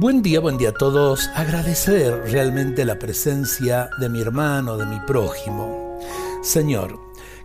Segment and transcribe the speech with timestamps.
[0.00, 1.28] Buen día, buen día a todos.
[1.34, 5.98] Agradecer realmente la presencia de mi hermano, de mi prójimo.
[6.40, 7.00] Señor,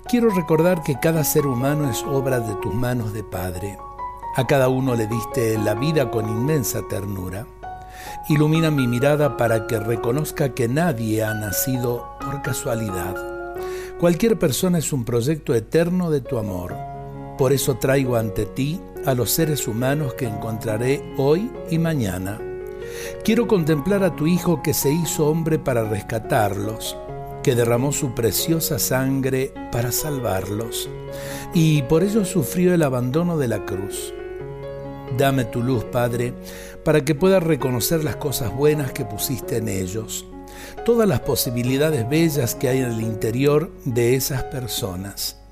[0.07, 3.75] quiero recordar que cada ser humano es obra de tus manos de Padre.
[4.35, 7.47] A cada uno le diste la vida con inmensa ternura.
[8.29, 13.15] Ilumina mi mirada para que reconozca que nadie ha nacido por casualidad.
[13.99, 16.92] Cualquier persona es un proyecto eterno de tu amor.
[17.37, 22.39] Por eso traigo ante ti a los seres humanos que encontraré hoy y mañana.
[23.23, 26.95] Quiero contemplar a tu Hijo que se hizo hombre para rescatarlos,
[27.41, 30.89] que derramó su preciosa sangre para salvarlos,
[31.53, 34.13] y por ello sufrió el abandono de la cruz.
[35.17, 36.33] Dame tu luz, Padre,
[36.83, 40.25] para que pueda reconocer las cosas buenas que pusiste en ellos,
[40.85, 45.42] todas las posibilidades bellas que hay en el interior de esas personas.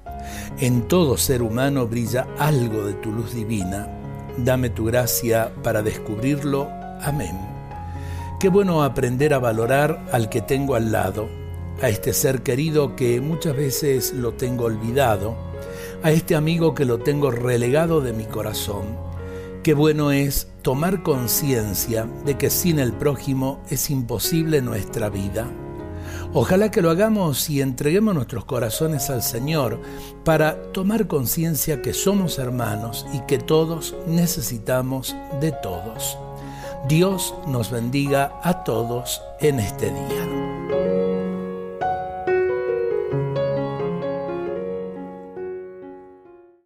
[0.59, 3.87] En todo ser humano brilla algo de tu luz divina.
[4.37, 6.67] Dame tu gracia para descubrirlo.
[7.01, 7.37] Amén.
[8.39, 11.29] Qué bueno aprender a valorar al que tengo al lado,
[11.81, 15.35] a este ser querido que muchas veces lo tengo olvidado,
[16.03, 18.97] a este amigo que lo tengo relegado de mi corazón.
[19.63, 25.47] Qué bueno es tomar conciencia de que sin el prójimo es imposible nuestra vida.
[26.33, 29.81] Ojalá que lo hagamos y entreguemos nuestros corazones al Señor
[30.23, 36.17] para tomar conciencia que somos hermanos y que todos necesitamos de todos.
[36.87, 41.10] Dios nos bendiga a todos en este día.